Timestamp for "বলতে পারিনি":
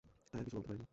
0.57-0.85